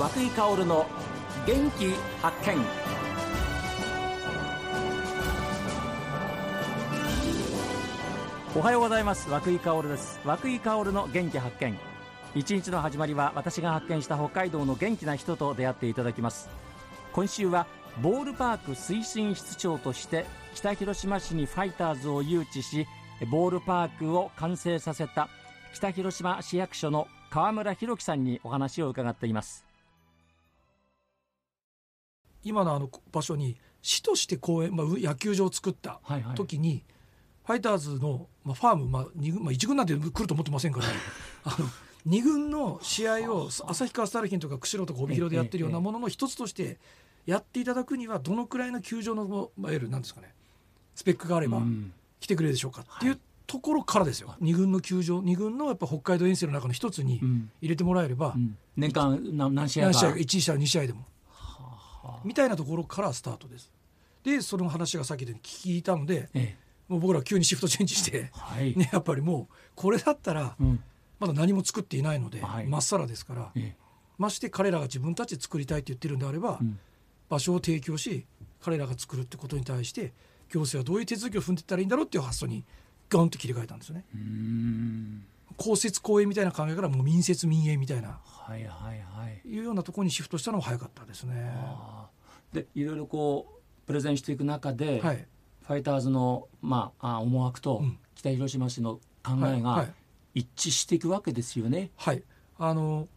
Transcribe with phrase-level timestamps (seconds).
[0.00, 0.86] 和井薫の
[1.46, 1.90] 元気
[2.22, 2.56] 発見。
[8.56, 9.28] おはようございます。
[9.28, 10.18] 和井薫です。
[10.24, 11.78] 和井薫の元気発見。
[12.34, 16.48] 一日の始まりは私が発見した北海道の元気な人と出会っていただきます。
[17.12, 17.66] 今週は
[18.00, 22.86] ボールパーク推進室長として北広島市にファイターズを誘致し
[23.30, 25.28] ボールパークを完成させた
[25.74, 29.69] 北広島市役所の川村弘樹さんにお話を伺っています。
[32.44, 36.00] 今のあの場所に市として公園、まあ、野球場を作った
[36.34, 36.76] 時に、はい。
[36.76, 36.84] はい、
[37.44, 40.86] ファイターズの、まあ、ファーム、まあ二軍まあ、1軍なんて来ると思ってませんから
[41.44, 41.68] あの
[42.06, 46.78] 2軍の試合を旭川スタルヒンとか釧路とか帯広でやってるようなものの一つとして
[47.26, 50.34] やっていただくにはどのくらいの球場の、まあ、いわゆるなんですかね
[50.94, 51.62] スペックがあれば
[52.20, 52.82] 来てくれるでしょうか。
[52.82, 57.20] っていうところからですよ、2軍の球場2軍のやっぱ北海道遠征の中の一つに
[57.60, 58.42] 入れてもらえれば、うん。
[58.42, 61.08] うん、年間何試合何試合1試合2試合でも、はあ、
[62.24, 63.70] みたいなところからスタートです。
[64.24, 66.56] でその話がさっきで聞いたので、ええ、
[66.88, 70.56] もう僕ら急にシフトチェンジして、はい、ね、やっぱりもうこれだったら、
[71.18, 73.74] まだ何も作っていないので、ま、はい、っさらですから、え、
[74.18, 76.78] まして彼らが自分たちで作りたいって言ってるんであれば、うん、
[77.30, 78.26] 場所を提供し
[78.60, 80.12] 彼らが作るってことに対して
[80.50, 82.64] 行政はどういう手続きを踏んでいったらいいんだろうっていう発想に
[83.08, 84.04] ガンと切り替えたんですよね。
[85.56, 91.52] 公設公営みたいな考えからもう民設民営みたいな、はいはいはい、いうようなところにシフトしたのも早かったですね。
[92.52, 95.26] でいろいろこうプレゼンしていく中で、はい、
[95.66, 97.82] ファイターズの、まあ、思惑と
[98.14, 99.88] 北広島市の考えが
[100.34, 101.90] 一致していくわけですよね。
[101.96, 102.24] はい、はい、
[102.58, 103.08] あの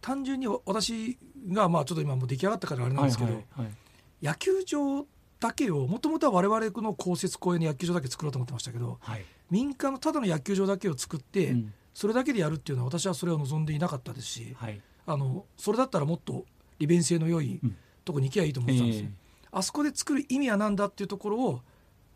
[0.00, 5.06] 単純に私がまあちょっと今もう出来上がったからあれなんですけど、はいはいはい、野球場
[5.42, 16.44] だけをもともとは我々の公設公園の野球場だけ作ろうと思ってましたけど、はい、民間のただの野球場だけを作って、うん、それだけでやるっていうのは私はそれを望んでいなかったですし、はい、あのそれだったらもっと
[16.78, 17.60] 利便性の良い
[18.04, 21.60] とこに行きゃいいと思ってたんですよ、えー、あそこで作る意味は何だっていうところを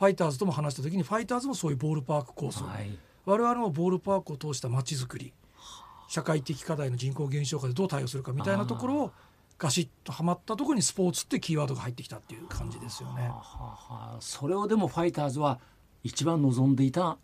[0.00, 5.32] ファイターズとも話した時にファイターズもそういうボールパーク構想、はい、我々もボールパークを通した街づくり
[6.08, 9.12] 社会的課題の人口減少化でどう対応するかみたいなところを
[9.58, 13.22] ガシッとはまったところにスポーツってキーワードが入ってきたっていう感じですよね。
[13.22, 15.60] はあはあ、それをでもファイターズは
[16.02, 17.18] 一番望んでいた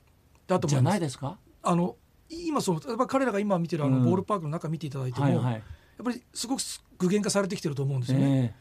[0.67, 1.37] じゃないですか？
[1.63, 1.97] あの
[2.31, 5.63] 今そのやっぱ彼らが今見てるあのボールパークの中見ていただいても、うんはいはい、やっ
[6.05, 6.61] ぱりすごく
[6.99, 8.55] 具現化されてきてると思うんですよね。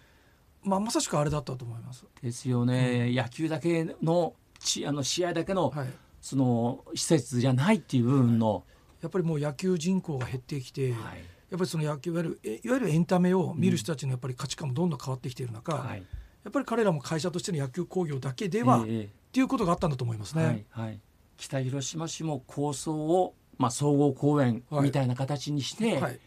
[0.63, 2.05] えー、まあ、まさしくあれだったと思います。
[2.21, 5.87] ですよね、うん、野球だけのちあの試合だけの、はい、
[6.19, 8.63] その施設じゃないっていう部分の、はい、
[9.03, 16.03] やっぱりもう野球人口が減ってきて、はいやっぱりその野球いわゆるいわゆるエンタメを見る人たちのやっぱり価値観もどんどん変わってきている中、うんはい、や
[16.49, 20.43] っぱり彼らも会社としての野球興行だけでは、えー、っていうことがあったんだと思いますね。
[20.43, 20.99] はいはい、
[21.37, 26.17] 北広島市も構想を、まあ、総合公園みたいな形にして、はい、っ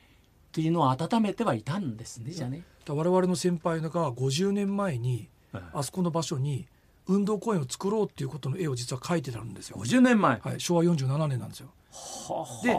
[0.52, 2.62] ていうのを温めてはいたんですねじゃね。
[2.88, 5.28] 我々の先輩が50年前に、
[5.72, 6.66] あそこの場所に
[7.06, 9.76] 運動公園を作ろうっていうことの絵を実は描いてたんですよ。
[9.78, 11.68] 50年前、はい、昭和47年なんですよ。
[11.92, 12.76] はで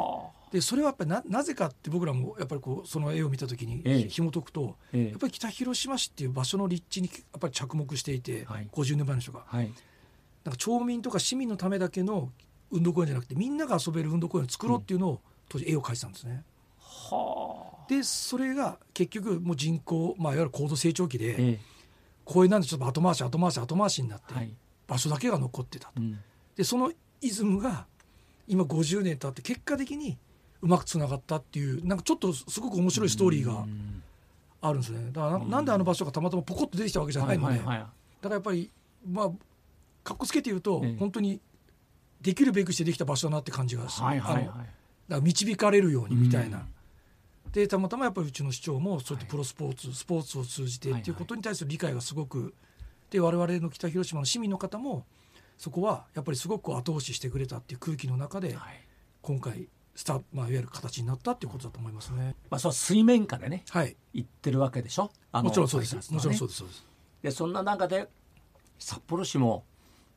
[0.51, 9.71] でそれはやっぱりななぜかって僕らもやっぱりこうその絵を見た時に紐解くと、ええ、やっぱり北広島市っていう場所の立地にやっぱり着目していて、はい、50年前の人が、はい、
[10.43, 12.29] なんか町民とか市民のためだけの
[12.69, 16.43] 運動公園じゃなくてみんなが遊べる運動公園を作ろうっていうのを、当時絵を描いてたんですね。
[16.79, 21.59] はあ、でそれが結局もう人口、まあ、いわゆる高度成長期で、え、
[22.23, 24.53] 公園なんでちょっと後回し後回し後回しになって、はい、
[24.87, 25.93] 場所だけが残ってたと。
[25.97, 26.19] うん、
[26.55, 26.91] でその
[27.21, 27.85] イズムが
[28.47, 30.17] 今50年経って結果的に
[30.61, 33.65] うまくつながったっていうなんかちょっとすごく面白いストーリーが
[34.61, 35.11] あるんですね。
[35.11, 37.89] だからなんであの場所がたまたまポコッと出てきたわけじゃないので、だか
[38.23, 38.69] らやっぱり
[39.09, 39.31] まあ
[40.03, 41.39] かっこつけて言うと、本当に
[42.21, 44.61] できるべくしてできた場所だなって感じがする、はいはいはい、だか
[45.09, 46.65] ら導かれるようにみたいな。
[47.51, 52.53] でたまたまやっぱりうちの市長もそうやってプロスポーツ、はい、スポーツを通じてっていうことに対する理解がすごく
[53.09, 55.05] で我々の北広島の市民の方も
[55.57, 58.57] そこはやっぱりすごく後押ししてくれたっていう空気の中で、
[59.21, 62.35] 今回スタ、まあ、いわゆる形になったっていうことだと思いますね。
[62.49, 65.11] まあ、その水面下でね、はい、言ってるわけでしょ？
[65.31, 65.95] あもちろんそうです。
[65.95, 66.85] ね、もちろんそうです。
[67.21, 68.09] でそんな中で
[68.79, 69.63] 札幌市も、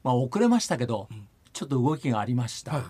[0.03, 2.73] まあ、遅れましたけど、うん、ちょっと動きがありました。
[2.73, 2.82] はい、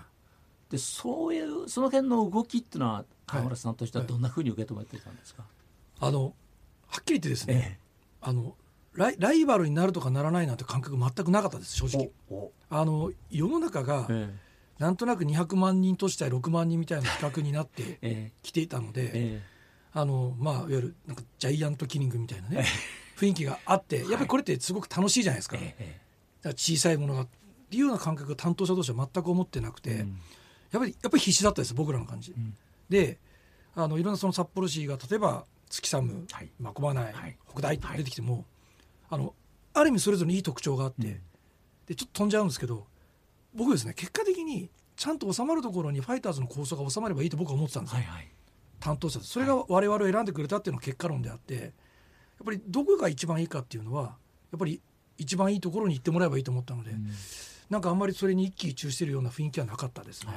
[0.71, 5.43] で、そういうその辺の動きっていうのは川村さんとしてはどんなふうに受け止めてたんですか？
[5.99, 6.33] はい、あの
[6.87, 7.79] はっきり言ってですね、ええ、
[8.21, 8.55] あの
[8.93, 12.11] ライライバルになるとかならないなんて感覚全くなかったです正直。
[12.69, 14.45] あの世の中が、ええ
[14.79, 22.65] なんとなく200万人としては6万人みたいな企画になって きていたので、えー、あのまあいわゆるなんかジャイアントキリングみたいなね、
[23.15, 25.73] 雰囲気があってやっぱりこれってすごく楽しいじゃないですか,、だか
[26.43, 27.27] ら小さいものがっ
[27.69, 30.19] ていうような感覚が担当者同士は全く思ってなくて、うん、
[30.71, 32.31] やっぱりやっぱり必死だったです僕らの感じ。
[32.31, 32.55] うん、
[32.89, 33.17] で
[33.75, 38.45] あのいろんなその札幌市が例えば月寒、はい、まこまない、はい、北大って出てきても、
[39.09, 39.33] あの
[39.73, 41.21] ある意味それぞれいい特徴があって、うん、
[41.87, 42.85] でちょっと飛んじゃうんですけど
[43.55, 48.27] 僕ですね結果的にちゃんと収まるところにファイターズの構想が収まればいいと僕は思ってたんですよ、はいはい、
[48.79, 51.71] 担当者それが我々を選んでくれたっていうのが結果論であってやっ
[52.45, 54.03] ぱりどこが一番いいかっていうのは
[54.51, 54.81] やっぱり
[55.17, 57.09] 一番いいところに行ってもらえばいいと思ったので、うん、
[57.69, 60.31] なんかあんまりそれに一喜一憂してるような雰囲気はなかったですね。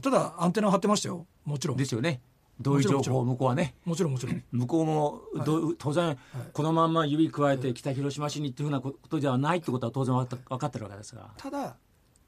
[0.00, 1.26] ただアンテナを張ってましたよ。
[1.44, 1.76] もちろん。
[1.76, 2.20] ですよね。
[2.60, 3.74] どういう情報向こうはね。
[3.84, 6.18] もちろんもちろん 向こうもど、はい、当然、
[6.52, 11.30] このまんま指加えて北広島市にっていうふうなことではないってことは当然分かってるわけですが。
[11.36, 11.76] ただ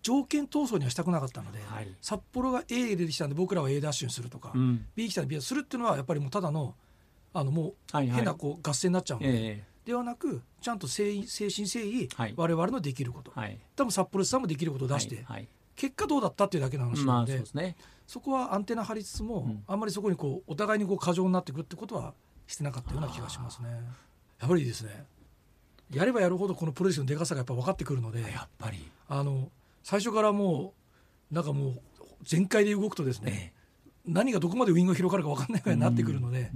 [0.04, 6.74] 条件闘争にはしたくなかったので、はい、札幌が A で出てきたんで僕らは A ダッシュにするとか、うん、B 来たら B するっていうのはやっぱりもうただの
[7.32, 17.76] あのもう変なこう合戦になっちゃうので、はいはい、ではなくちゃんと誠意誠心誠意、はい、我々のできること、はい、多分札幌さんもできることを出して、はい、結果どうだったっていうだけの話なのでまあそでね、
[18.06, 22.12] そこはアンテナ張りつつも、うん、あんまりそこにこうお互いにこう過剰になっていくってことは
[22.46, 23.70] してなかったような気がしますね。
[24.40, 25.06] やっぱりですね
[25.90, 28.88] やればやるほどこのプロレスのでかさがやっぱ分かってくるのでやっぱり。
[29.08, 29.48] あの
[29.84, 30.74] 最初からも
[31.30, 31.80] うなんかもう
[32.24, 33.52] 全開で動くとですね、
[33.86, 36.50] ええ、何がどこまでウイングが広がるか分かんないぐらいになってくるので、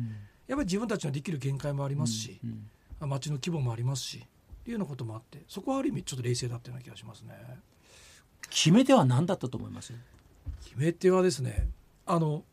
[0.47, 2.69] やっぱり自分たちのできる限界もありますし、うん
[3.03, 4.21] うん、街の規模もありますしっ
[4.65, 7.35] ていうようなこともあってそこはある意味ちょっと冷静だったような気がしますね。
[8.49, 9.93] 決め手は何だったと思います？
[10.65, 11.69] 決め手はですね
[12.07, 12.45] あの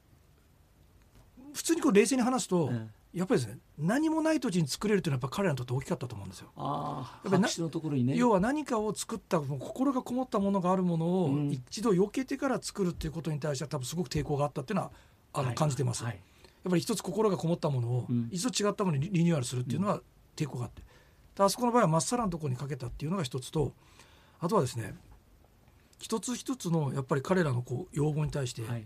[1.54, 2.70] 普通にこう冷静に話すと、
[3.16, 6.50] やっぱりですね何もない土地に作れるというのはやっぱ彼らにとって大きかったと思うんですよ。
[6.58, 8.16] あやっぱりのところにね。
[8.18, 14.92] 要は何かを作った心がこもったものがあるものを一度避けてから作るっていうことに対しては多分すごく抵抗があったっていうのは
[15.34, 20.02] あの、感じてます、はい、やっぱり一つ心がこもったものを一度違ったものにリニューアルするっていうのは
[20.36, 20.82] 抵抗があって、
[21.38, 23.72] あそこの場合はまっさらのところにかけたっていうのが一つと
[24.40, 24.94] あとはですね
[26.00, 28.82] 一つ一つのやっぱり彼らのこう要望に対して、はい、まあ、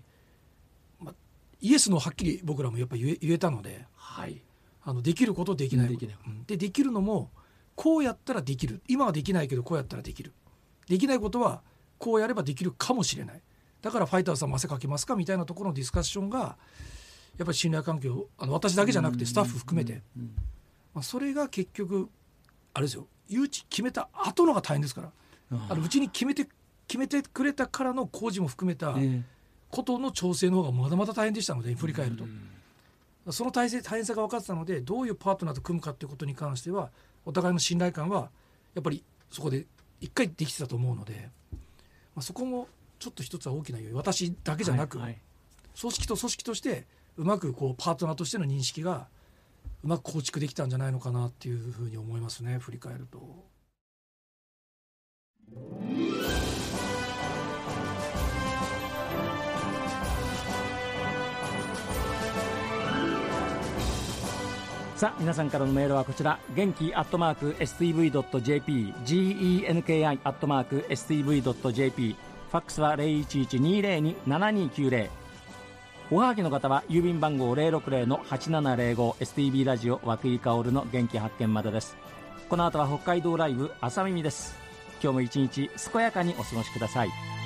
[1.62, 4.42] イエスのはっきり僕らもやっぱり言えたので、はい、
[4.84, 5.94] あのできることできない。
[5.94, 7.30] こと、うん、でできるのも
[7.76, 8.82] こうやったらできる。
[8.88, 10.34] 今はできないけどこうやったらできる。
[10.88, 11.62] できないことは
[11.98, 13.42] こうやればできるかもしれない。
[13.82, 16.58] だからファイターズさんも汗かきますかみたいなところのディスカッションが
[17.38, 20.02] やっぱり信頼関係をあの私だけじゃなくてスタッフ含めて、
[20.94, 22.10] まあ、それが結局
[22.74, 23.08] あれですよ。
[23.28, 25.12] 誘致決めた後のが大変ですから。
[25.70, 26.48] あのうちに決めて
[26.88, 28.96] 決めてくれたからの工事も含めた
[29.71, 36.89] ことの調整の方がまだまだ大変でしたので振り返ると、その体制大変さが分かってたのでどういうパートナーと組むかということに関しては
[37.25, 38.30] お互いの信頼感は
[38.74, 39.66] やっぱりそこで
[40.01, 41.30] 一回できてたと思うので、
[42.16, 42.68] まあ、そこも
[42.98, 43.95] ちょっと一つは大きな要因。
[43.95, 45.18] 私だけじゃなく、はいはい、
[45.80, 46.86] 組織と組織として
[47.18, 49.07] うまくこうパートナーとしての認識が
[49.83, 53.19] うまく構築できたんじゃないのかなっていうふうに思いますね振り返ると。
[65.00, 66.38] さあ皆さんからのメールはこちら。
[66.54, 72.18] 元気アットマーク STV.jp genki アットマーク STV.jp
[72.51, 75.10] ファックスは0112027290
[76.12, 81.95] おはがきの方は郵便番号060-8705 STB ラジオ和久井薫の元気発見までです。
[82.50, 84.57] この後は北海道ライブ朝耳です。
[85.02, 87.39] 今日も一日健やかにお過ごしください。